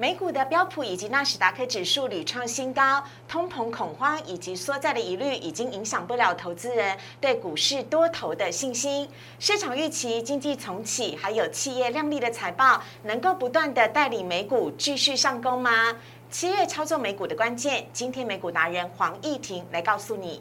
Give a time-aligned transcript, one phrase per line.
[0.00, 9.08] 美股的标普以及纳斯达克指数屡创新高，通膨恐慌以及缩债的疑虑已经影响不了投资人对股市多头的信心。
[9.40, 15.96] 市场预期经济重启，还有企业亮丽的财报，能够不断的带领美股继续上攻吗？
[16.30, 20.40] 七月操作美股的关键，今天美股达人黄义婷来告诉你。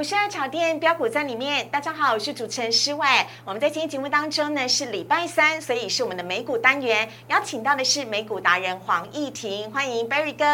[0.00, 3.06] 股市爱炒店标股在里面，大家好，我是主持人施伟。
[3.44, 10.44] 我们在今天节目当中呢是礼拜三，所以是我们的美股单元，邀请到的是美股达人黄义婷，欢迎 Berry 哥。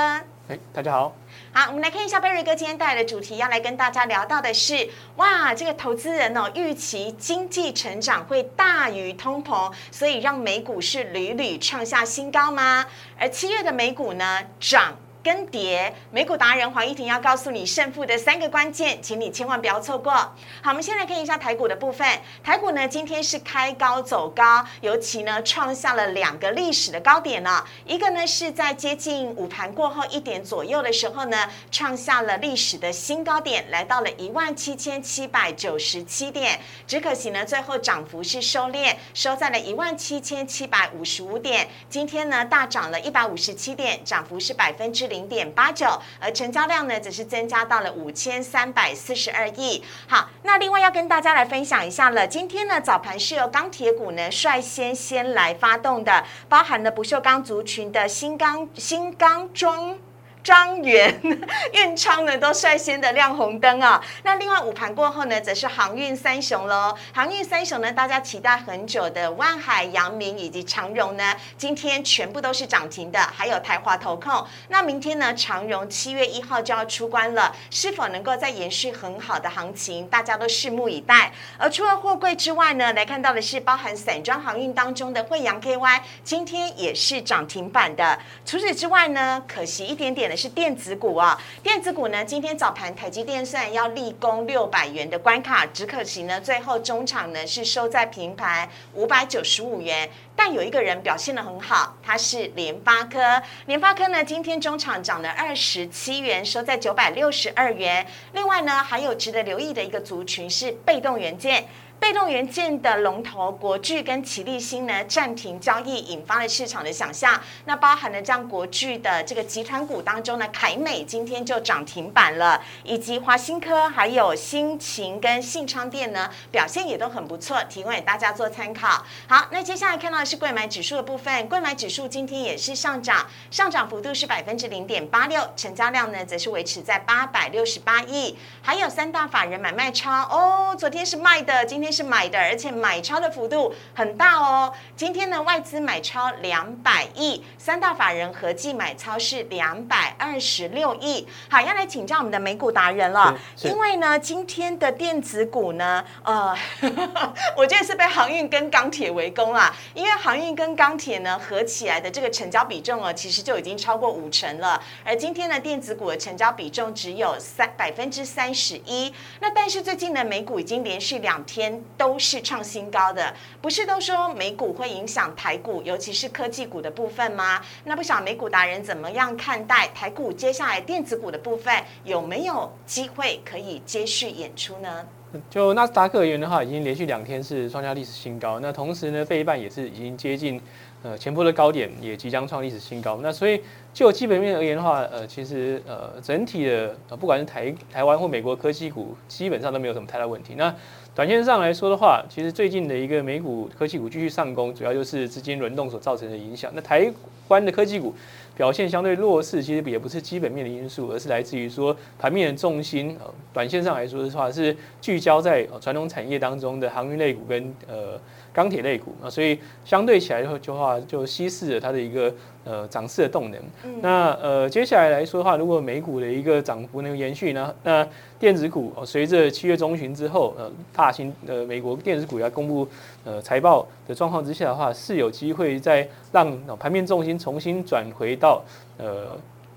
[0.48, 1.14] 哎，大家好。
[1.52, 12.84] 好，我们来看一下 Berry 哥今天带来的主题，要来跟大家聊到的是，哇，这个投资人哦预期经济成长会大于通膨，所以让美股是屡屡创下新高吗？
[13.16, 14.92] 而七月的美股呢涨。
[15.26, 20.12] 跟跌，美股达人黄一婷要告诉你胜负的三个关键，请你千万不要错过。
[20.12, 22.06] 好，我们先来看一下台股的部分。
[22.44, 27.64] 台股呢今天是开高走高，尤其呢创下了两个历史的高点呢。
[27.84, 36.60] 一个呢是在接近午盘过后一点左右的时候呢，创下了历史的新高点，来到了一万七千七百九十七点。
[36.86, 41.66] 只可惜呢最后涨幅是收敛，收在了一万七千七百五十五点。
[41.90, 45.15] 今天呢大涨了一百五十七点，涨幅是百分之零。
[45.16, 45.86] 零点八九，
[46.20, 49.82] 而成交量呢，则是增加到了五千三百四十二亿。
[50.06, 59.98] 好，那另外要跟大家来分享一下了，今天呢早盘是由钢铁股呢率先先来发动的，包含了不锈钢族群的新钢、新钢装。
[60.46, 61.20] 张元、
[61.74, 64.00] 运昌呢都率先的亮红灯啊。
[64.22, 66.96] 那另外午盘过后呢，则是航运三雄喽。
[67.12, 73.18] 航运三雄呢，大家期待很久的万海、阳明以及长荣呢，今天全部都是涨停的。
[73.18, 74.46] 还有台华投控。
[74.68, 81.32] 那明天呢，长荣七月一号就要出关了，是否能够再延续很好的行情，大家都拭目以待。
[81.58, 88.16] 而除了货柜之外呢，来看到的是包含散装航运当中的惠阳 KY，今天也是涨停板的。
[88.44, 90.35] 除此之外呢，可惜一点点的。
[90.36, 100.10] 是电子股啊，电子股呢，今天早盘台积电虽然要立功六百元的关卡，只可惜呢，最后中场呢是收在平盘五百九十五元。
[100.38, 103.42] 但有一个人表现的很好，他是联发科。
[103.64, 108.06] 联发科呢，今天中场涨了二十七元，收在九百六十二元。
[108.34, 111.66] 另外呢，还有值得留意的一个族群是被动元件。
[111.98, 117.40] 被动元件的龙头国巨跟奇力新呢暂停交易，引发了市场的想象。
[117.64, 129.04] 那包含了这样国巨的这个集团股当中呢，凯美今天就涨停板了，以及华新科、还有新秦跟信昌店呢表现也都很不错，提供给大家做参考。
[129.26, 141.85] 好，那接下来看到的是贵买指数的部分，贵买指数今天也是上涨，上涨幅度是百分之零点八六，成交量呢则是维持在八百六十八亿，还有三大法人买卖超哦，昨天是卖的，今天。
[141.90, 144.72] 是买的，而且买超的幅度很大哦。
[144.96, 151.26] 今天呢，外资买超两百亿，三大法人合计买超是两百二十六亿。
[151.48, 156.56] 好，要来请教我们的美股达人了，因为呢，今天的电子股呢，呃，
[157.56, 159.74] 我觉得是被航运跟钢铁围攻啦。
[159.94, 164.82] 因为航运跟钢铁呢合起来的这个成交比重哦，其实就已经超过五成了。
[165.04, 169.12] 而今天的电子股的成交比重只有三百分之三十一。
[169.40, 171.75] 那但是最近呢，美股已经连续两天。
[171.96, 177.60] 都是创新高的，不是都说美股会影响台股，尤其是科技股的部分吗？
[177.84, 185.06] 那不晓美股达人怎么样看待台股接下来电子股的部分，有没有机会可以接续演出呢？
[185.50, 190.60] 就纳斯达克而言的话，已经连续两天是创下历史新高，那同时呢，费半也是已经接近。
[191.02, 193.20] 呃，前波的高点也即将创历史新高。
[193.22, 200.54] 那所以就基本面而言的话，呃，其实呃，整体的呃，不管是台台湾或美国科技股，基本上都没有什么太大问题。
[200.56, 200.74] 那
[201.16, 206.70] 短线上来说的话，其实最近的一个美股科技股继续上攻，主要就是资金轮动所造成的影响。
[206.74, 207.10] 那台
[207.48, 208.14] 湾的科技股
[208.54, 213.16] 表现相对弱势，其实也不是基本面的因素，而是来自于说盘面的重心。
[213.18, 218.20] 呃，短线上来说的话，是聚焦在传统产业当中的航运类股跟呃。
[218.56, 222.32] 钢铁类股啊，所以相对起来的话，就稀释了它的一个
[222.64, 223.60] 呃涨势的动能。
[224.00, 228.08] 那呃接下来来说的话，如果美股的一个涨幅能延续呢，那
[228.38, 232.88] 电子股随着七月中旬之后，呃大型呃美国电子股要公布
[233.26, 238.62] 呃财报的状况之下的话，是有机会再让盘面重心重新转回到
[238.96, 239.36] 呃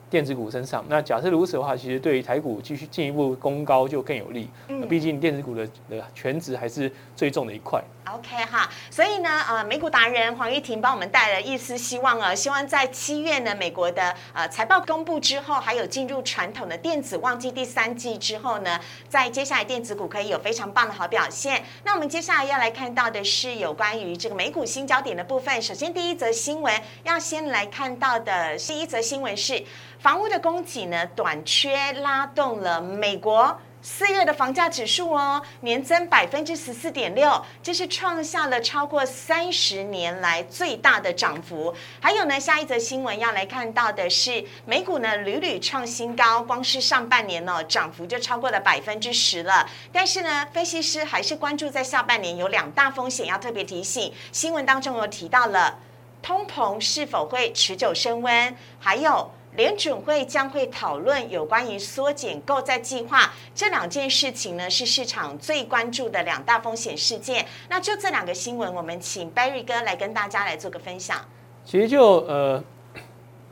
[0.10, 0.84] 电子股身上。
[0.90, 4.50] 那假设如此的话，其实对于台股继续进一步攻高就更有利。
[4.68, 7.82] 嗯，毕竟电子股的的全值还是最重的一块。
[8.12, 21.64] OK 哈，所以呢，呃，美股达人黄玉婷帮我们带了一丝希望啊，希望在七月呢，美国的呃财报公布之后，还有进入传统的电子旺季第三季之后呢，在接下来电子股可以有非常棒的好表现。
[21.84, 25.62] 那我们接下来要来看到的是有关于这个美股新焦点的部分。
[25.62, 26.74] 首先第一则新闻
[27.04, 29.64] 要先来看到的是一则新闻是
[30.00, 33.60] 房屋的供给呢短缺拉动了美国。
[33.82, 41.74] 四月的房价指数哦，年增百分之十四点六，这是创下了超过三十年来最大的涨幅。
[42.02, 49.70] 还有呢，下一则新闻要来看到的是，美股呢屡屡创新高，光是上半年呢涨幅就超过了百分之十了。
[49.94, 54.14] 但是呢，分析师还是关注在下半年有两大风险要特别提醒。
[54.34, 55.80] 新闻当中有提到了
[56.22, 59.32] 通膨是否会持久升温，还有。
[59.56, 67.46] 联准会将会讨论有关于缩减购债计划这两件事情呢，是市场最关注的两大风险事件。
[67.68, 71.18] 那就这两个新闻，我们请 Barry 哥来跟大家来做个分享。
[71.66, 72.64] 其实就呃，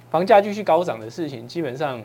[0.09, 2.01] 房价继续高涨的事情，基本上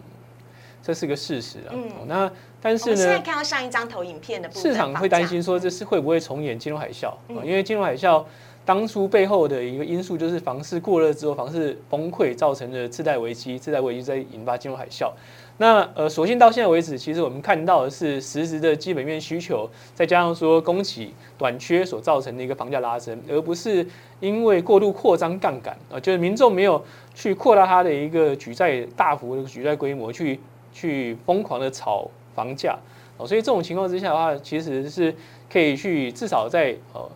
[0.83, 1.71] 这是个事实啊。
[1.73, 1.91] 嗯。
[2.07, 2.31] 那
[2.61, 7.45] 但是呢，现在看到上一张投影片的部分市场会担心说这是会不会重演金融海啸啊？
[7.45, 8.25] 因为金融海啸。
[8.65, 15.11] 当初背后的一个因素就是房市过热之后，房市崩溃造成的次贷危机，次贷危机在引发金融海啸。
[15.59, 23.87] 那呃，所幸到现在为止，其实我们看到的是实质的基本面需求，再加上说供给短缺所造成的一个房价拉升，而不是
[24.21, 26.83] 因为过度扩张杠杆啊，就是民众没有
[27.15, 30.39] 去扩大它的一个举债大幅的举债规模，去
[30.73, 32.79] 去疯狂的炒房价
[33.17, 33.27] 哦。
[33.27, 35.15] 所以这种情况之下的话，其实是
[35.53, 37.11] 可以去至少在呃。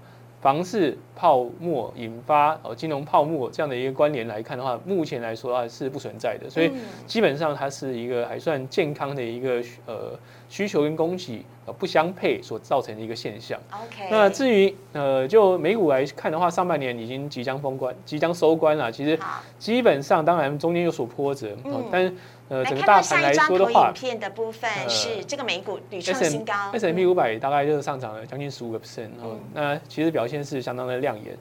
[0.46, 6.70] 房市泡沫引发呃金融泡沫这样的一个关联来看的话，目前来说啊是不存在的，所以
[7.04, 10.16] 基本上它是一个还算健康的一个呃
[10.48, 13.58] 需求跟供给呃不相配所造成的一个现象。
[13.72, 18.92] OK，那至于呃就美股来看的话，上半年已经即将封关，即将收官了。
[18.92, 19.18] 其实
[19.58, 21.56] 基本上当然中间有所波折，
[21.90, 22.14] 但。
[22.48, 31.36] 呃，整个大盘来说的话，片的部分是这个美股屡创新高，S M P 五百大概就是上涨了将近十五个 percent，哦，那其实表现是相当的亮眼。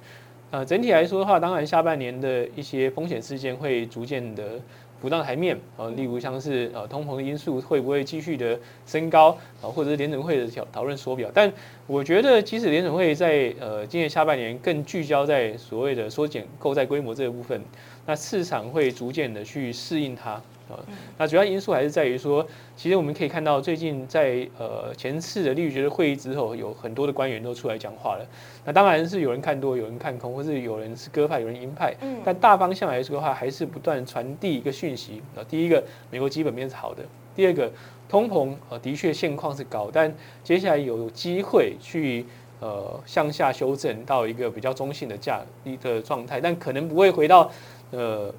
[0.51, 4.59] 呃，整体来说的话，当然下半年的一些风险事件会逐渐的
[5.01, 9.29] 浮到台面，呃，例如像是呃通膨的因素会不会继续的升高，
[9.61, 11.29] 啊，或者是联准会的讨讨论缩表。
[11.33, 11.51] 但
[11.85, 17.61] 我觉得，即使联准会在呃今年下半年更聚焦在所谓的缩减购债规模这个部分，
[18.05, 20.41] 那市场会逐渐的去适应它。
[20.67, 20.79] 呃，
[21.17, 22.43] 那主要因素还是在于说，
[22.75, 28.25] 其实我们可以看到，最近在呃前次的利率决策会议之后，有很多的官员都出来讲话了。
[28.65, 31.93] 那当然是有人看多，有人看空，或是有人是鸽派，有人鹰派。
[32.01, 32.17] 嗯。
[32.25, 35.21] 但大方向来说的话，还是不断传递一个讯息。
[35.35, 37.03] 啊，第一个，美国基本面是好的；
[37.35, 37.71] 第二个，
[38.09, 40.11] 通膨呃的确现况是高，但
[40.43, 42.25] 接下来有机会去
[42.59, 47.51] 呃向下修正到一个比较中性的价一个状态，但可能不会回到
[47.91, 48.33] 呃。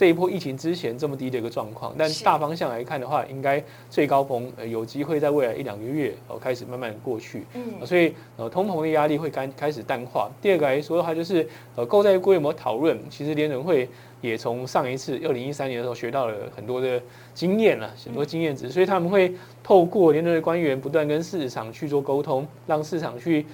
[0.00, 10.30] 这一波疫情之前这么低的一个状况，但大方向来看的话，应该最高峰呃有机会在未来一两个月哦开始慢慢过去，嗯，所以呃通膨的压力会开开始淡化。
[10.40, 13.86] 第二个来说的话，就是呃购债规模讨论，其实联准会
[14.22, 16.98] 也从上一次二零一三年的时候学到了很多的
[17.34, 19.30] 经验了，很多经验值，所以他们会
[19.62, 23.44] 透过联准会官员不断跟市场去做沟通，让市场去。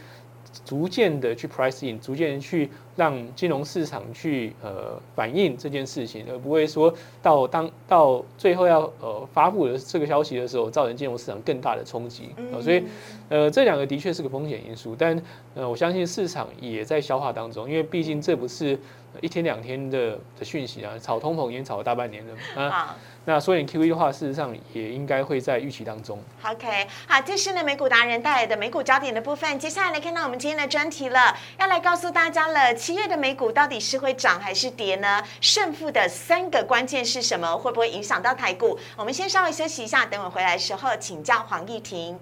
[0.65, 6.93] 逐渐的去 price in，逐渐去让金融市场去呃反映这件事情，而不会说
[7.23, 12.61] 到当到最后要呃发布的这个消息的时候，造成金融市场更大的冲击啊。
[12.61, 12.85] 所以
[13.29, 15.21] 呃这两个的确是个风险因素，但
[15.55, 18.79] 呃我相信市场也在消化当中，因为毕竟这不是
[19.21, 22.97] 一天两天的的讯息啊，炒通膨已经炒了大半年了啊。
[23.29, 26.17] 那缩减 QE 的话，事实上也应该会在预期当中。
[26.45, 29.59] OK，好，这是呢美股达人带来的美股焦点的部分。
[29.59, 35.21] 接下来来看到我们今天的专题了，要来告诉大家了，七月的美股到底是会涨还是跌呢？
[35.41, 37.59] 胜负的三个关键是什么？
[37.59, 38.79] 会不会影响到台股？
[38.97, 42.17] 我们先稍微休息一下，等我回来的时候请教黄义婷。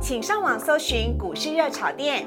[0.00, 2.26] 请上网搜寻股市热炒店，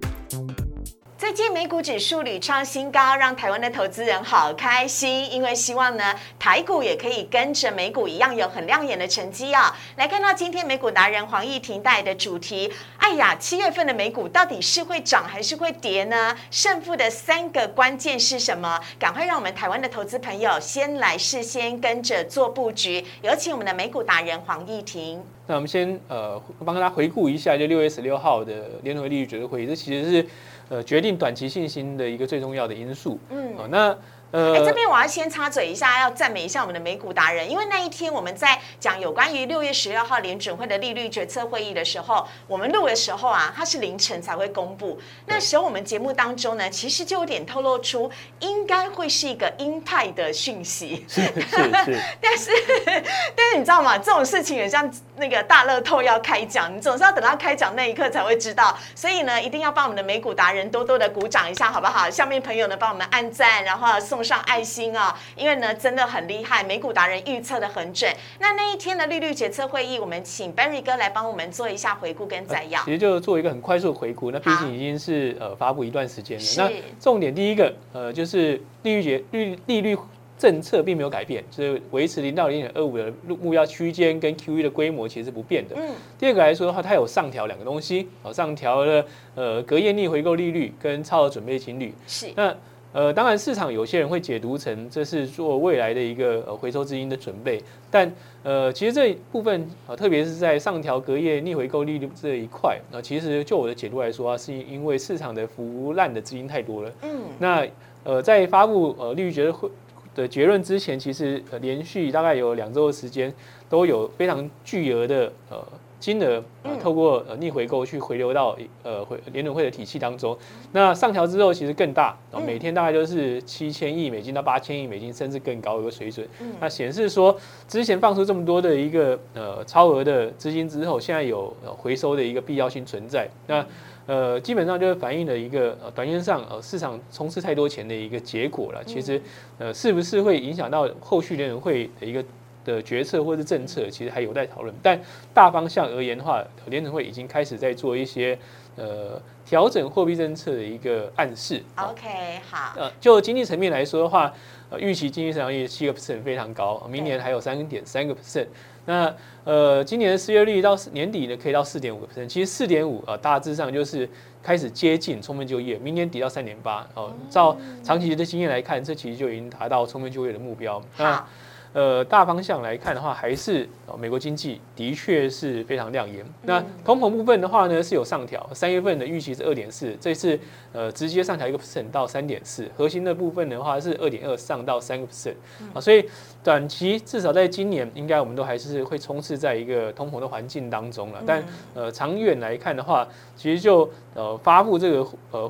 [1.21, 9.71] 最近美股指数屡创新高，让台湾的投资人好开心，因为希望呢台股也可以跟着美股一样有很亮眼的成绩啊。
[9.97, 16.35] 来看到今天美股达人黄义婷带的主题，哎呀，七月份的美股到底是会涨还是会跌呢？
[16.49, 18.79] 胜负的三个关键是什么？
[18.97, 23.05] 赶快让我们台湾的投资朋友先来事先跟着做布局。
[23.21, 25.23] 有请我们的美股达人黄义婷。
[25.45, 30.27] 那我们先呃帮大家回顾一下，就六月十六号的联合利率决策会议，这其实是。
[30.71, 33.19] 呃，决定短期信心的一个最重要的因素。
[33.29, 33.93] 嗯，那。
[34.31, 44.97] 呃，哎，这边我要先插嘴一下，要赞美一下我们的美股达人，因为那一天我们在讲有关于六月十六号联准会的利率决策会议的时候，我们录的时候啊，它是凌晨才会公布。
[45.25, 48.09] 那时候我们节目当中呢，其实就有点透露出
[48.39, 51.05] 应该会是一个鹰派的讯息。
[51.09, 51.99] 是是是。
[52.21, 52.51] 但是
[53.35, 53.97] 但是你知道吗？
[53.97, 54.89] 这种事情也像
[55.21, 58.75] 那个大乐透要开奖，你总是要等到开奖那一刻才会知道。
[58.95, 62.09] 所以呢，一定要帮我们的美股达人多多的鼓掌一下，好不好？
[62.09, 64.21] 下面朋友呢，帮我们按赞，然后送。
[64.31, 68.09] 上爱心啊，因为呢真的很厉害，美股达人预测的很准。
[68.39, 72.81] 那那一天的利率决策会议，我们请 Barry 哥来帮我们做一下回顾跟摘要。
[72.83, 74.31] 其实就做一个很快速的回顾。
[74.31, 76.45] 那毕竟已经是呃发布一段时间了。
[76.55, 79.97] 那重点第一个呃就是利率决利利率
[80.41, 85.75] 政策并没有改变，就是维持零到零点二五的目标区间跟 QE 的规模其实是不变的。
[85.77, 85.93] 嗯。
[86.17, 89.05] 第二个来说的话，它有上调两个东西，哦上调了
[89.35, 91.93] 呃隔夜逆回购利率跟超额准备金率。
[92.07, 92.31] 是。
[92.35, 92.55] 那
[92.91, 98.11] 呃，当然，市场有些人会解读成这是做未来的一个呃回收资金的准备，但
[98.43, 106.91] 呃，其实这一部分啊，特别是在上调隔夜逆回购利率这一块，那其实就我的解读来说啊，是因为市场的腐烂的资金太多了。
[107.03, 107.21] 嗯。
[107.39, 107.65] 那
[108.03, 109.69] 呃，在发布呃利率决会
[110.15, 113.33] 的结论之前，其实呃连续大概有两周的时间，
[113.69, 115.63] 都有非常巨额的呃。
[116.01, 120.35] 金额呃透过呃逆回购去回流到呃回联准会的体系当中，
[120.71, 126.27] 那上调之后其实更大，每天大概就是七千亿美金到八千亿美金，甚至更高一个水准。
[126.59, 127.37] 那显示说
[127.67, 133.29] 之前放出这么多的一个呃超额的资金之后，现在有回收的一个必要性存在。
[133.45, 133.63] 那
[134.05, 138.83] 呃基本上就是反映了一个呃短线上呃市场充斥太多钱的一个结果了。
[138.85, 139.21] 其实
[139.57, 142.23] 呃是不是会影响到后续联准会的一个？
[142.63, 144.71] 的决策或是政策，其实还有待讨论。
[144.83, 144.95] 但
[145.33, 148.37] 大方向而言的话，联储会已经开始在做一些
[148.75, 151.59] 呃调整货币政策的一个暗示。
[151.75, 152.75] OK，好。
[152.77, 154.31] 呃，就经济层面来说的话，
[154.71, 158.47] 呃，预期经济增长率七个 percent 非常高，明年还有三点三个 percent。
[158.85, 159.13] 那
[159.43, 162.25] 呃，今年的失业率到年底呢，可以到四点五个 percent。
[162.25, 164.09] 其实四点五啊，大致上就是
[164.41, 165.77] 开始接近充分就业。
[165.77, 170.81] 明年底到三点八哦，照长期的经验来看，这其实就已经达到充分就业的目标。
[170.95, 171.27] 好。
[171.73, 173.65] 呃，大方向来看的话，还是
[173.97, 176.25] 美国经济的确是非常亮眼。
[176.43, 180.37] 那通膨部分的话呢，是有上调，三月份的预期是二点四，这次
[180.73, 182.69] 呃直接上调一个 percent 到三点四。
[182.75, 185.35] 核心的部分的话是二点二上到三个 percent
[185.73, 186.03] 啊，所以
[186.43, 191.23] 短期至少在今年，应该我们都还是会充斥在一个通膨的环境当中了。
[191.25, 191.41] 但
[191.73, 195.49] 呃，长远来看的话，其实就呃发布这个呃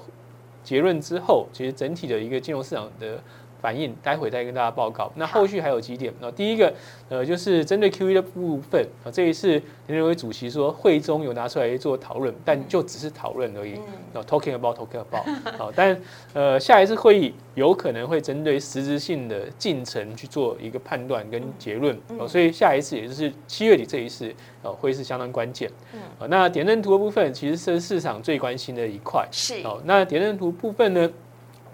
[0.63, 3.19] 结论之后，其实整体的一个金融市场的。
[3.61, 5.11] 反应，待会再跟大家报告。
[5.15, 6.11] 那后续还有几点？
[6.19, 6.73] 那第一个，
[7.09, 9.49] 呃，就是针对 Q E 的部分啊，这一次
[9.87, 13.79] 联准会主席说会中有拿出来做讨论，但就只是讨论而已。
[14.13, 15.23] 那 talking about talking about
[15.57, 15.95] 好， 但
[16.33, 21.95] 呃，下一次会议有可能会针对实质性的进程去做一个判断跟结论。
[22.17, 25.69] 哦，所以下一次也就是七月底这一次，呃，会是相当关键。
[25.93, 29.27] 嗯，那点阵图的部分其实是市场最关心的一块。
[29.31, 29.61] 是。
[29.63, 31.09] 哦，那点阵图部分呢？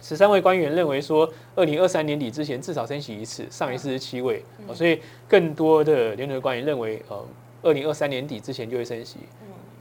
[0.08, 4.42] 十三位官员认为说，二零二三年底之前至少升息一次，上一次是七位，
[4.74, 7.26] 所以更多的联合官员认为，呃，
[7.62, 9.18] 二零二三年底之前就会升息，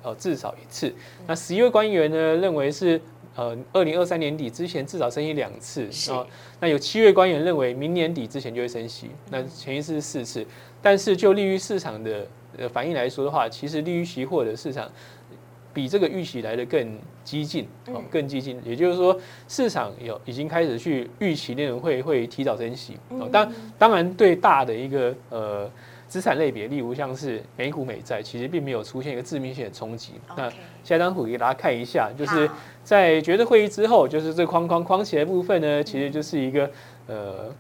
[0.03, 0.93] 呃，至少一次。
[1.29, 3.01] 那十一位官员呢，认为是，
[3.37, 6.27] 呃，二零二三年底之前至少升息两次，啊，
[6.59, 10.45] 那有七位官员认为明年底之前就会升息，那前一次是四次，
[10.83, 12.27] 但是就利率市场的
[12.59, 14.91] 呃反应来说的话，其实利率期货的市场。
[15.77, 19.15] 比这个预期来的更激进，哦，更激进，也就是说，
[19.47, 25.71] 市场有已经开始去预期联准会会提早升息，哦，当当然对大的一个呃
[26.09, 30.13] 资产类别，例如像是美股美债，其实并没有出现一个致命性的冲击。
[30.35, 30.51] 那
[30.83, 32.49] 下张图给大家看一下，就是
[32.83, 36.71] 在决策会议之后，就是这框框框起来部分呢，其实就是一个
[37.07, 37.53] 呃。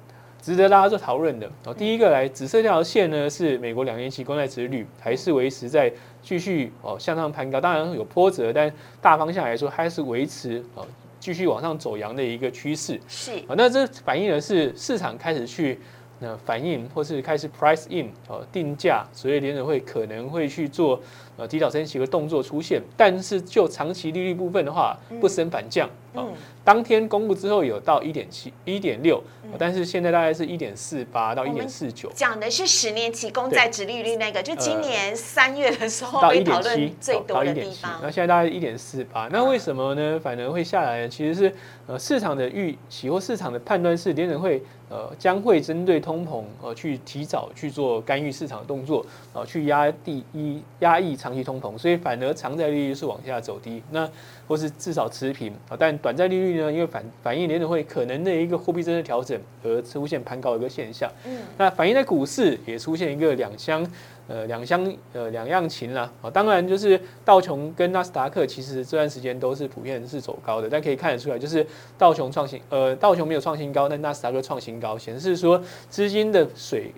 [0.47, 1.75] 值得大家做讨论的哦。
[1.75, 8.73] 第一个来紫色这条线呢，是美国两年期公债殖率还是维持在继续哦向上攀高，当然有波折，但
[9.03, 10.87] 大方向来说还是维持哦
[11.19, 13.00] 继续往上走阳的一个趋势。
[13.09, 15.81] 是啊，那这反映的是市场开始去
[16.18, 20.99] 那反应或是开始 price in 哦定价，所以联准会可能会去做
[21.37, 26.25] 呃提早升息的动作出现，但是就长期利率部分的话，不升反降啊。
[26.64, 29.23] 当天公布之后有到一点七、一点六，
[29.58, 32.11] 但是现在大概是一点四八到一点四九。
[32.14, 38.00] 讲的是十年期公债值利率那个，就今年三月的时候被讨论最多的地方。
[38.02, 40.18] 那现在大概一点四八，那为什么呢？
[40.18, 41.08] 反而会下来呢？
[41.08, 41.54] 其实是
[41.87, 44.62] 呃市场的预期或市场的判断是联准会。
[44.88, 54.09] 呃，将会针对通膨呃去提早去做干预市场的动作，啊，去压第一压抑长期通膨，所以反而长债利率是往下走低，那
[54.47, 61.11] 或是至少持平啊，但短债利率呢，因为反反映联储会可能的一个货币政策调整而出现攀高的一个现象，
[61.59, 63.85] 那反映在股市也出现一个两相。
[64.28, 71.66] 呃，两相呃两样情啦，啊，当然就是道琼跟纳斯达克其实这段时间都是普遍是走高的，但可以看得出来，就是
[71.97, 76.92] 道琼创新，呃，道琼没有创新高，但纳斯达克创新高，显示说资金的水。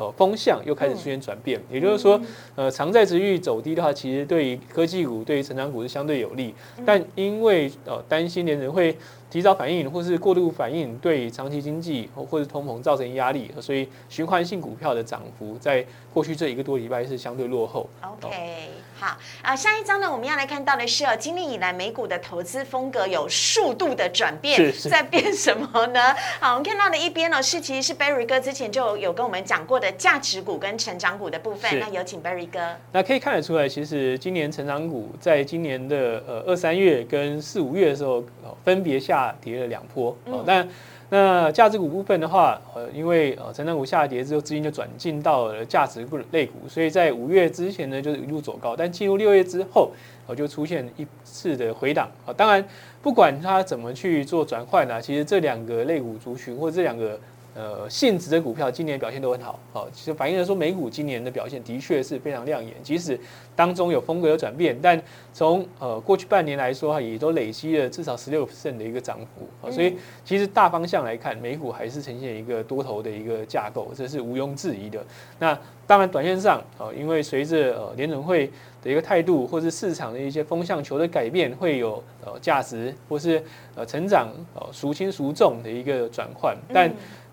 [0.00, 2.20] 呃，风向又开始出现转变，也就是说，
[2.54, 6.54] 呃，长债值率走低的话，其实对于科技股、对于成长股是相对有利。
[6.86, 8.96] 但因为呃担心联人会
[9.30, 17.88] 提早反应，或是过度反应，对长期经济或或是通膨造成压力，所以循环性股票的涨幅在过去这一个多礼拜是相对落后。
[18.02, 26.14] OK，好啊，下一章呢，我们要来看到的是哦，今年以来美股的投资风格有数度的转变，在变什么呢？
[26.40, 29.88] 好，我们看到的一边呢，是其实是 Barry 哥之前就有跟我们讲过的。
[29.92, 32.76] 价值股跟成长股的部分，那有请 Berry 哥。
[32.92, 38.24] 那可以看得出来，其实今年成长股在今年的呃二三月跟四五月的时候，
[38.64, 40.16] 分别下跌了两波。
[40.26, 40.66] 哦，但
[41.10, 48.76] 那价值股部分的话，呃，因为呃成长股下跌之后，资金就转进到了价值股类股，所以在五月之前呢，就是一路走高。
[48.76, 49.90] 但进入六月之后，
[50.26, 52.10] 我，就出现一次的回档。
[52.26, 52.62] 啊，当然
[53.00, 57.18] 不管它怎么去做转换呢，其实这两个类股族群或这两个。
[57.58, 63.18] 呃，性质的股票今年表现都很好，哦，其实反映了说美股今年的表现的确是非常亮眼，即使
[63.56, 75.04] 当中有风格有转变，但从呃过去半年来说，也都累积了至少十六的一个涨幅，啊，所以其实大方向来看，美股还是呈现一个多头的一个架构，这是毋庸置疑的。
[75.40, 78.48] 那当然，短线上，啊，因为随着呃联准会
[78.80, 83.42] 的一个态度，或是市场的一些风向球的改变，会有呃价值或是
[83.74, 86.88] 呃成长呃孰轻孰重的一个转换，但。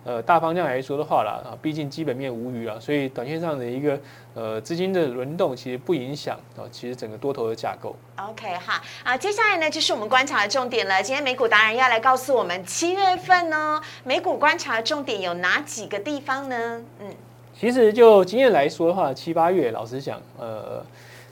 [0.06, 3.98] 呃，大方向来说的话啦，啊，毕竟基本面无虞啊，所以短线上的一个
[4.34, 7.96] 呃资金的轮动其实不影响啊，其实整个多头的架构。
[8.16, 11.02] OK 哈啊，接下来呢就是我们观察的重点了。
[11.02, 16.80] 今天美股达人要来告诉我们，七月份呢美股观察的重点有哪几个地方呢？
[17.00, 17.12] 嗯，
[17.58, 20.86] 其实就经验来说的话，七八月老实讲，呃。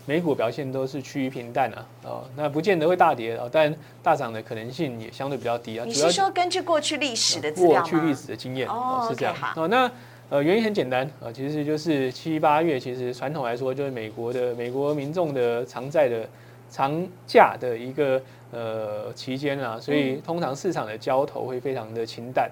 [0.07, 5.85] 美股表现都是趋于平淡啊，哦，那不见得会大跌啊，但大涨的可能性也相对比较低啊。
[5.87, 9.35] 你是说根据过去历史的资料过去历史的经验哦，是这样。
[9.57, 9.91] 哦，那
[10.29, 16.29] 呃原因很简单啊，其实就是七八月，其实传统来说就是美国的美国民众的偿债的
[16.71, 18.21] 长假的一个
[18.55, 22.49] 呃期间啊，所以通常市场的交投会非常的清淡，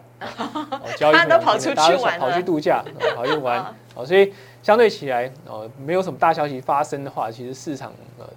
[0.98, 2.82] 交易 都跑出去玩跑去度假，
[3.14, 4.32] 跑去玩，好，所以。
[4.62, 7.92] 相对起来，呃，没有什么大消息发生的话，其实市场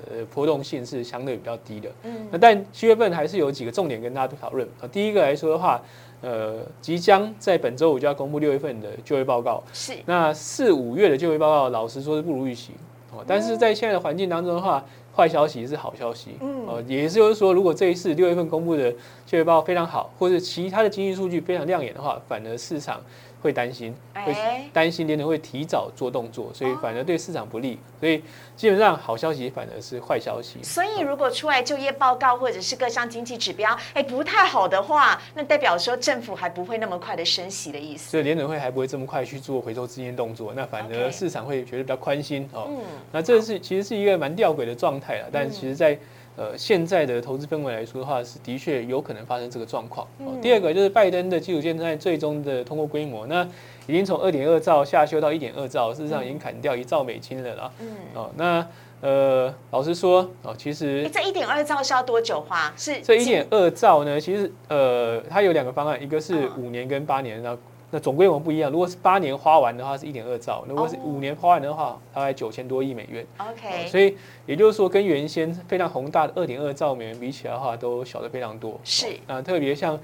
[0.10, 1.88] 呃波动性是相对比较低的。
[2.02, 4.90] 嗯，那但七月份还是有几个重点跟大家讨论啊。
[4.92, 5.80] 第一个来说的话，
[6.22, 9.62] 呃，即将在本周五就要公布六月份的就业报告。
[9.72, 9.94] 是。
[10.08, 12.72] 那四五月的就业报告，老实说是不如预期。
[13.16, 14.84] 哦，但是在现在的环境当中的话，
[15.16, 16.38] 坏消息是好消息。
[16.42, 16.68] 嗯。
[16.68, 18.94] 呃，也就是说，如果这一次六月份公布的
[19.26, 23.00] 就业报告非常好，或者其他的经济数据非常亮眼的话，反而市场。
[23.46, 24.36] 会担心，会
[24.74, 27.78] 担心联储会提早做动作，所以反而对市场不利。
[28.00, 28.24] 所以
[28.56, 30.58] 基本上好消息反而是坏消息。
[30.64, 38.10] 所以如果出来就业报告或者是各项经济指标，哎，不太好的话，那代表说政府还不会那么快的升息的意思。
[38.10, 42.68] 所以联储会还不会这么快去做回收资金动作，那反而市场会觉得比较宽心哦。
[43.12, 45.96] 那这是其实是一个蛮吊诡的状态了，但其实在。
[46.38, 50.06] 呃，现在的投资氛围来说的话，是的确有可能发生这个状况。
[50.42, 53.48] 第二个就是拜登的基础建设最终的通过规模，那
[53.88, 57.72] 已经从二点二兆下修到一点二兆，事实上已经砍掉一兆美金了啦。
[57.80, 58.68] 嗯，哦，那
[59.02, 62.74] 呃，老实说，哦，其实这一点二兆是要多久花？
[62.76, 64.20] 是这一点二兆呢？
[64.20, 67.60] 其实呃，它有两个方案，一个是五年跟八年，然后。
[67.92, 73.26] 那总规模不一样，如果是八年花完的话是一点二兆，如果是五年花完的话，大概九千多亿美元。
[73.38, 78.80] OK，所以也就是说，跟原先非常宏大的二点二兆美元比起来的话，都小的非常多。
[78.84, 79.98] 是啊，特别像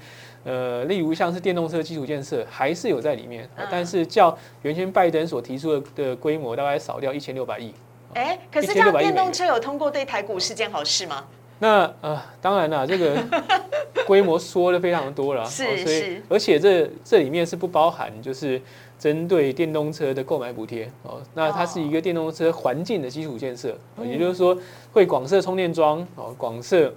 [0.44, 7.74] 呃，例如像是电动车基础建设，还是有在里面，但是较原先拜登所提出的的规模，大概少掉一千六百亿。
[8.14, 11.24] 哎，可是这样电动车有通过对台股是件好事吗？
[11.62, 13.16] 那呃，当然啦，这个
[14.04, 18.60] 规模缩的非常多了，是是，而且这这里面是不包含就是
[18.98, 24.58] 针对电动车的购买补贴哦，那它是一个电动车环境的基础建设，也就是说
[24.92, 26.92] 会广设充电桩哦，广设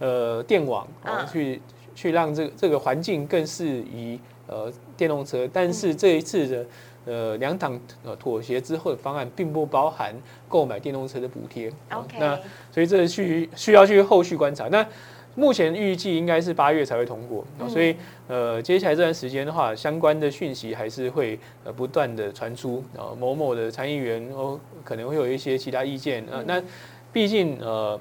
[0.00, 1.62] 呃电网哦，去
[1.94, 5.48] 去让这个这个环境更适宜呃电动车。
[5.50, 6.66] 但是这一次的
[7.04, 10.14] 呃两党呃妥协之后的方案，并不包含
[10.48, 11.72] 购买电动车的补贴。
[11.90, 12.38] OK，那
[12.70, 14.68] 所以这需需要去后续观察。
[14.68, 14.86] 那
[15.34, 17.96] 目前预计应该是八月才会通过，所以
[18.28, 26.62] 呃，接下来这段时间的话，相关的讯息还是会呃不断的传出，呃某某的参议员哦可能会有一些其他意见，呃，那
[27.14, 27.98] 毕竟呃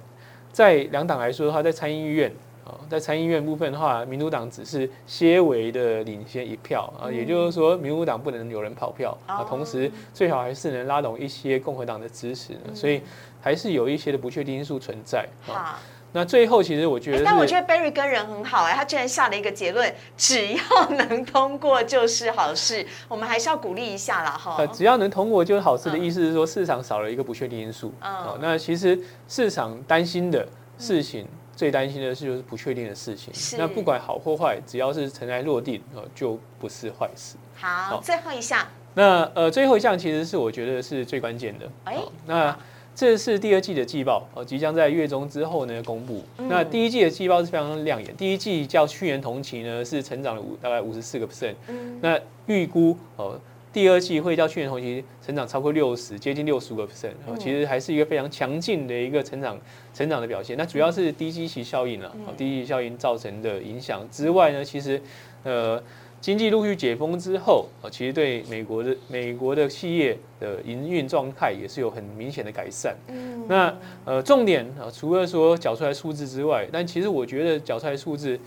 [0.51, 2.50] 在两党来说的话，在参议院啊，
[2.91, 13.01] 在参议院部分的话，民主党只是些微的领先一票啊，也就是说民主党不能有人跑票啊，同时最好还是能拉拢一些共和党的支持，所以
[13.39, 15.79] 还是有一些的不确定因素存在啊。
[16.11, 24.57] 那最后，其实我觉得，但我觉得 Barry 跟人很好哎，他居然下了一个结论，只要能通过就是好事，我们还是要鼓励一下啦哈。
[24.57, 27.93] 呃，只要能通过就是好事的意思是说，市场少了一个不确定因素。
[28.01, 28.99] 哦，那其实
[29.29, 30.45] 市场担心的
[30.77, 31.25] 事情，
[31.61, 33.31] 最担心的是就是不确定的事情。
[33.55, 37.35] 那不管好或坏，只要是尘埃落定，呃，就不是坏事。
[37.55, 38.65] 好，最后一项。
[38.95, 41.69] 那呃，最后一项其实是我觉得是最关键的。
[41.83, 42.57] 哎，那。
[42.93, 46.21] 这是第二季的季报哦，即将在月中之后呢公布。
[46.35, 51.55] 那第一季的季报是非常亮眼，第一季较去年同期呢是成长了五大概五十四个 percent。
[52.01, 53.39] 那预估哦，
[53.73, 57.11] 第二季会较去年同期成长超过六十，接近六十五个 percent。
[57.25, 59.57] 哦，其实还是一个非常强劲的一个成长
[59.93, 60.57] 成长的表现。
[60.57, 65.01] 那主要是低基期效应了，哦，低基期效应造成的影响之外呢，其实
[65.43, 65.81] 呃。
[66.21, 72.95] 经济陆续解封之后，啊，其实对美国的美国的企业的营运状态也是有很明显的改善。
[73.07, 78.39] 嗯，那呃，重点啊，除了说缴出来数字之外，但其实我觉得缴出来数字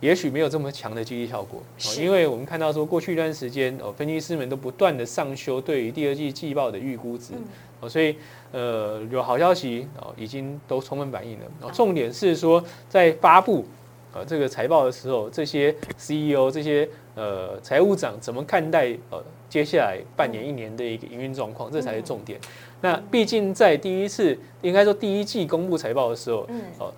[0.00, 1.62] 也许没有这么强的激励效果。
[1.98, 7.32] 因为我们看到说过去一段时间，哦，分析师们都不断的上修对于第二季季报的预估值，
[7.80, 8.16] 哦，所以
[8.52, 11.44] 呃，有好消息哦，已经都充分反映了。
[11.62, 13.64] 哦，重点是说在发布
[14.12, 21.70] 呃这个财报的时候，这些 CEO 这些呃，财务长怎么看待呃接下来半年一年的一个营运状况？
[21.70, 22.38] 这才是重点。
[22.80, 26.46] 那毕竟在第一次，应该说第一季公布财报的时候，
[26.78, 26.92] 哦，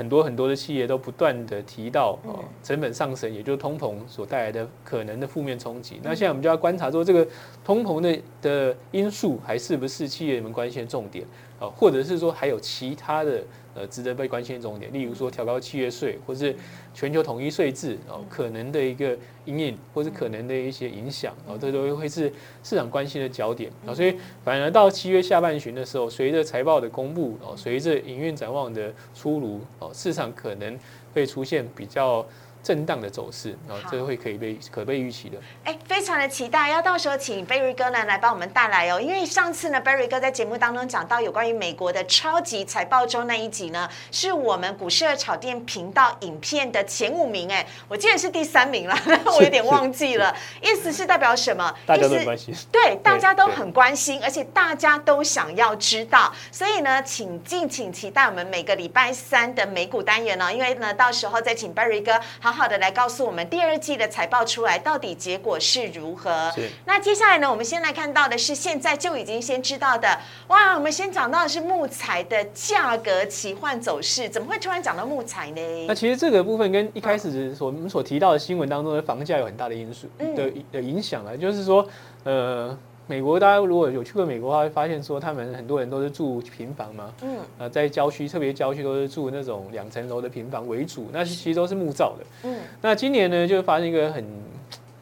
[0.00, 6.00] 很多很多的企业都不断的提到哦，成本上升，也就是通膨所带来的可能的负面冲击。
[6.02, 7.26] 那现在我们就要观察说，这个
[7.62, 11.26] 通膨的的因素还是不是企业们关心的重点
[11.58, 11.68] 啊？
[11.68, 13.42] 或者是说还有其他的？
[13.74, 16.54] 呃，值得被关心的重点，例如说调高企业税，或是
[16.92, 23.94] 全球统一税制哦，可能的一个阴影，或是可能的一些影响哦，这都会是市场关心的焦点啊。
[23.94, 30.78] 所以，反而到七月下半旬的时候，随着财报的公布哦，随着营运展望的出炉哦，市场可能
[31.14, 32.26] 会出现比较。
[32.62, 35.38] 震荡的走势，然后这会可以被可被预期的。
[35.64, 39.00] 哎，非常的期待，要到时候请 Berry 哥呢来帮我们带来哦。
[39.00, 47.50] 因为上次呢，Berry 哥在节目当中讲到有关于美国的超级财报周那一集呢，是我们股市的炒店频道影片的前五名。
[47.50, 48.94] 哎，我记得是第三名了，
[49.36, 50.36] 我有点忘记了。
[50.60, 51.74] 意思是代表什么？
[51.86, 52.54] 大家都关心。
[52.70, 56.30] 对，大家都很关心，而且大家都想要知道。
[56.52, 62.49] 所以呢，请敬请期待我们每个礼拜三的美股单元呢，因为呢，到时候再请 Berry 哥好。
[62.50, 66.52] 好好的来告诉我们第二季的财报出来到底结果是如何？
[66.84, 70.18] 那接下来呢，我们先来看到的是现在就已经先知道的。
[70.48, 75.86] 哇，我们先讲到的是木材的价格奇幻走势，怎么会突然讲到木材呢？
[75.86, 81.86] 那其实这个部分跟一开始所我们所提到的新闻当中的房价有很大的因素的的影响了，就是说，
[82.24, 82.76] 呃。
[83.10, 94.24] 美国，大家如果有去过美国的话，会发现说他们很多人都是住平房嘛，嗯，呃，在郊区，特别郊区都是住那种两层楼的平房为主，那其实都是木造的，嗯，那今年呢，就发生一个很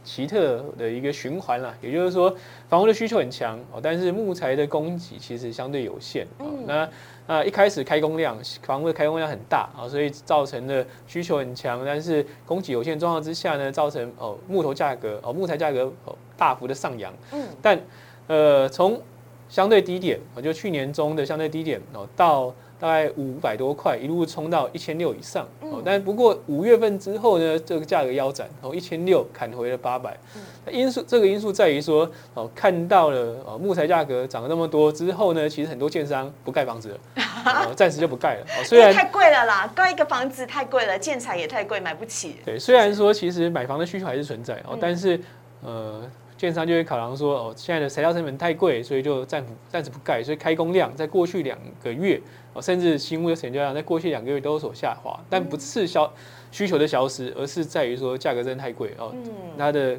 [0.09, 2.35] 奇特的一个循环啦，也就是说，
[2.69, 6.89] 房屋的需求很强哦，但是木材的供给其实相对有限，嗯，那
[7.27, 16.17] 那一开始开工量，房屋的开工量很大啊，所以造成的需求很强，但是供给有限状况之下呢，造成哦木头价格哦木材价格哦。
[16.39, 17.77] 大幅的上扬，嗯，但，
[18.29, 19.03] 呃，从
[19.49, 30.17] 相对低点，我就去年中的相对低点哦，到大概五百多块，一路冲到一千六以上，哦，但不过五月份之后呢，这个价格腰斩，从一千六砍回了八百，
[30.65, 36.91] 那因素这个因素在于说，哦，看到了哦木材价格涨了那么多之后呢，其实很多建商不盖房子
[37.45, 42.37] 了， 暂时就不盖了，虽然太贵了啦，盖一个房子太贵了，建材也太贵，买不起。
[42.45, 45.21] 对，虽然说其实买房的需求还是存在哦，但是
[45.63, 46.03] 呃。
[46.39, 52.21] 建商就会考量说，哦，现在的材料成本太贵，所以就暂暂时不盖，所以开工量在过去两个月，
[52.55, 56.11] 哦，甚至新屋的成交量在过去两个月都有所下滑，但不是消
[56.53, 59.13] 需求的消失，而是在于说价格真的太贵哦，
[59.59, 59.99] 它的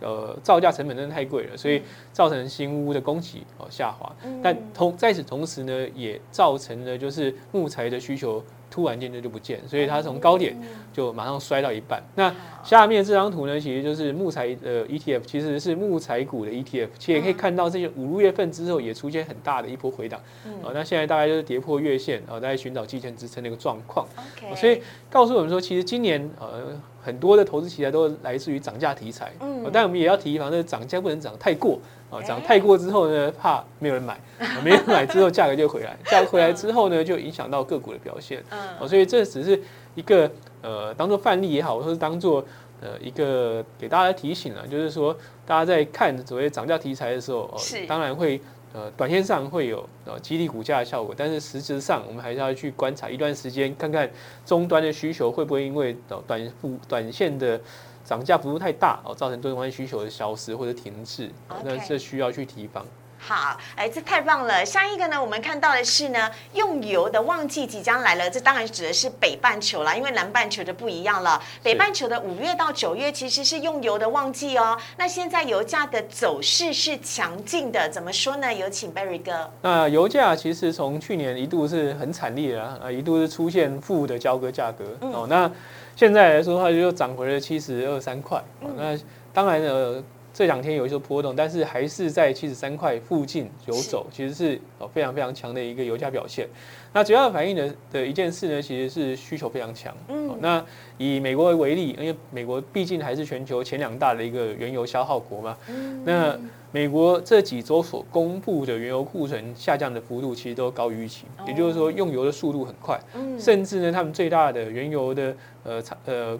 [0.00, 4.10] 呃造价成本真的太贵了，所以造成新屋的供给哦下滑。
[4.42, 8.42] 但同在此同时呢，也造成了就是木材的需求。
[8.70, 10.56] 突然间就就不见，所以它从高点
[10.92, 12.02] 就马上摔到一半。
[12.14, 16.88] 那下面这张图呢，其实就是木材呃 ETF，其实是木材股的 ETF。
[16.98, 20.20] 其实也可以看到，这些五六月份之后也出现很大的一波回档。
[20.62, 24.06] 哦，那现在大概就是跌破月线，哦，在寻找季线支撑的一个状况。
[24.54, 26.78] 所以告诉我们说，其实今年呃。
[27.06, 31.78] 很多的投资题材都来自于涨价题材，嗯，但我们也要提防，这涨价不能涨太过
[32.10, 34.20] 啊，涨太过之后呢，怕没有人买，
[34.64, 39.60] 没人买之后价格就回来，价格回来之后呢，就影响到个股的表现，嗯，所以这只是
[39.94, 40.30] 一个
[40.62, 42.44] 呃，当做范例也好，或是当做
[42.80, 47.86] 呃一个给大家提醒了，就是说大家在看所谓涨价题材的时候，是。
[47.86, 48.40] 当然会。
[48.72, 54.10] 呃，短线上会有呃激励股价的效果，但是实质上我们还是要去观察一段时间，看看
[54.44, 57.58] 终端的需求会不会因为短幅短线的
[58.06, 61.30] 涨价幅度太大哦，造成终端需求的消失或者停滞，
[61.64, 62.86] 那这需要去提防。
[63.18, 64.64] 好，哎，这太棒了。
[64.64, 68.30] 下一个呢，我们看到的是呢，用油的旺季即将来了。
[68.30, 71.42] 这当然指的是北半球啦，因为南半球就不一样了。
[71.62, 74.78] 北半球的五月到九月其实是用油的旺季哦。
[74.98, 78.52] 那现在油价的走势是强劲的，怎么说呢？
[78.52, 79.50] 有请 Berry 哥。
[79.62, 85.26] 那油价其实从去年一度是很惨烈啊，啊，一度是出现负的交割价格哦。
[85.28, 85.50] 那
[85.96, 88.40] 现在来说的话，就涨回了七十二三块。
[88.76, 88.96] 那
[89.34, 90.00] 当然呢。
[90.36, 96.46] 这两天有一些波动，但是还是在七十三块附近游走，其实是呃非常非常强的一个油价表现。
[96.92, 99.96] 那主要反映的的一件事呢，其实是需求非常强。
[100.08, 100.62] 嗯，那
[100.98, 105.56] 以美国为例，因为美国毕竟还是全球前两大的一个原油消耗国嘛。
[105.70, 106.38] 嗯，那
[106.70, 113.00] 美国这几周所公布的原油库存下降的幅度，其实都高于预期，也就是说用油的速度很快。
[113.14, 116.38] 嗯，甚至呢，他们最大的原油的呃呃。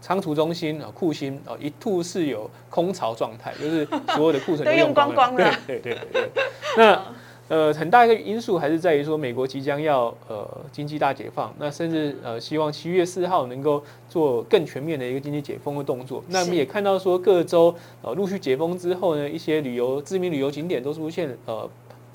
[0.00, 5.54] 仓储中心啊，库欣啊，一度是有空巢状态，就是所有的库存都 用光光了。
[5.66, 6.44] 对对对对。
[6.76, 7.02] 那
[7.48, 16.22] 呃，很大一个因素还是在于说，美国即将要呃经济大解放，那甚至呃希望七月四号能够做更全面的一个经济解封的动作。
[16.28, 21.68] 那我们也看到说，各州呃陆续解封之后呢，一些旅游知名旅游景点都出现呃。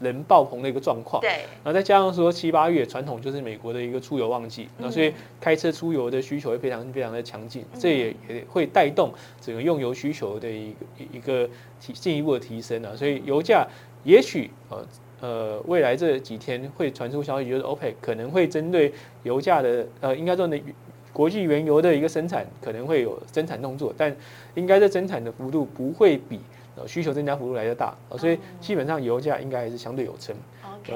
[0.04, 1.30] 人爆棚的一个状况，对，
[1.64, 9.12] 然后再加上说七八月传统就是美国的一个出游旺季，那所以开车出游的需求会非常非常的强劲，这也也会带动
[9.42, 10.78] 整个用油需求的一个
[11.14, 13.66] 一个提进一步的提升啊，所以油价
[14.04, 14.86] 也许呃
[15.22, 20.60] 呃未来这几天会传出消息，就是 OPEC 可能会针对油价的呃应该说呢
[21.14, 24.16] 国际原油的一个生产可能会有增产动作，但
[24.56, 26.40] 应该在增产的幅度不会比。
[26.76, 30.36] 呃，需求增加幅度来的大，所以基本上油价应该还是相对有撑。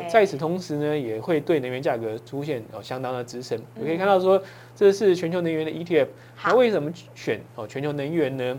[0.10, 3.58] 在此同时呢，也会对能源价格出现哦相当的支撑。
[3.80, 4.42] 我可以看到说，
[4.76, 6.08] 这是全球能源的 ETF。
[6.44, 8.58] 那为什么选哦全球能源呢？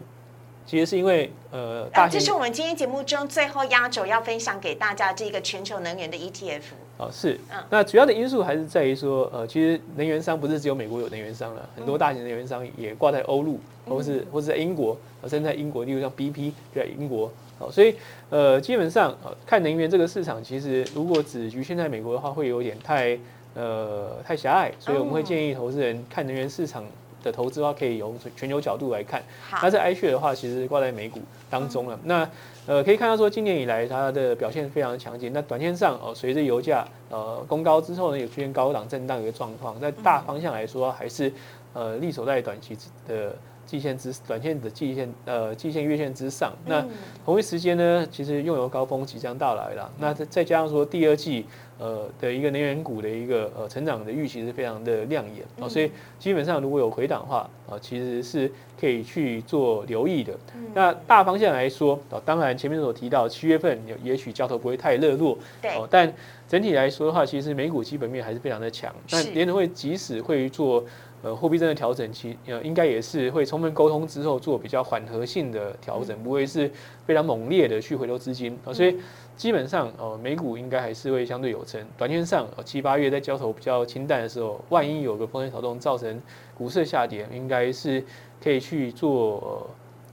[0.65, 6.63] 其实是因为呃，这是我们今天节目中最后压轴要分享给大家这个全球能源的 ETF。
[6.99, 7.39] 哦，是。
[7.51, 7.57] 嗯。
[7.71, 17.31] 那主要的因素还是在于说，呃，其实能源商不是只有美国有能源商了，很多大型能源商也挂在欧陆，或是或是在英国，甚至在英国，例如像 BP 就在英国。
[17.61, 17.95] 哦，所以
[18.31, 23.19] 呃，基本上呃，看能源这个市场，其实如果只局限在美国的话，会有点太
[23.55, 26.85] 呃太狭隘，所以我们会建议投资人看能源市场。
[27.29, 29.23] 的投资的话，可以由全球角度来看。
[29.63, 31.99] 那在 i 血的话，其实挂在美股当中了。
[32.05, 32.29] 那
[32.67, 35.33] 呃，可以看到说，今年以来它的表现非常强劲。
[35.33, 39.79] 那短线上哦，随着油价呃攻高之后呢，有出现高档震荡一个状况。
[39.81, 41.33] 在大方向来说，还是
[41.73, 43.35] 呃力守在短期的。
[43.69, 46.55] 季线之短线的季线，呃，季线月线之上。
[46.65, 46.83] 那
[47.23, 49.93] 同一时间呢，其实用油高峰即将到来了。
[49.99, 51.45] 那再再加上说第二季，
[51.79, 58.51] 呃的一个能源股的一个呃成长的预期是非常的亮眼啊，所以基本上如果有回档的话啊，其实是
[58.81, 60.33] 可以去做留意的。
[60.73, 66.11] 那大方向来说啊，当然前面所提到七月份也许交投不会太热络，对，但
[66.49, 68.91] 整体来说的话，其实美股基本面还是非常的强。
[69.11, 70.83] 那联储会即使会做。
[71.23, 76.71] 呃，货币真的调整期，呃，应该也是会充分沟通之后做比较缓和性的调整，不会是
[77.07, 78.73] 非常猛烈的去回流资金啊。
[78.73, 78.97] 所以
[79.37, 81.85] 基本上，呃，美股应该还是会相对有成。
[81.97, 86.21] 短线上，七八月在交投比较清淡的时候，万一有个风险调动造成
[86.57, 88.05] 股市下跌，应该是
[88.43, 89.69] 可以去做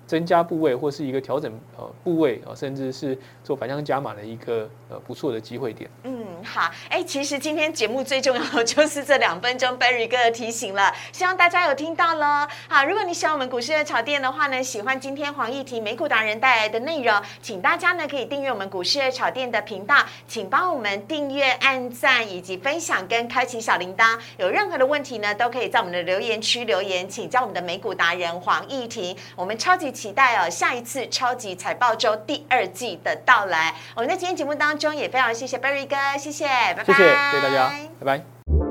[0.05, 5.89] 增加部位或是一个调整呃部位啊，甚至是做反向加码的一个呃不错的机会点。
[6.03, 6.25] 嗯。
[6.43, 12.47] 好，哎，其实今天节目最重要的就是这两分钟 Berry 哥的提醒了，希望大家有听到喽。
[12.67, 19.95] 好，如果你喜欢我们股市的炒店的话呢，喜欢今天黄义婷美股达人带来的内容，请大家呢可以订阅我们股市的炒店的频道，
[20.27, 24.15] 请帮我们订阅、按赞以及分享跟开启小铃铛。
[24.37, 29.17] 有任何的问题呢，都可以在我们的留言区留言，请教我们的美股达人黄义婷。
[29.35, 33.73] 我们超级期待哦，下一次超级财报周第二季的到来。
[33.95, 35.95] 我们在今天节目当中也非常谢谢 Berry 哥。
[36.19, 36.83] 谢谢，拜拜。
[36.83, 36.97] 谢谢，
[37.31, 38.64] 谢谢大家，拜拜。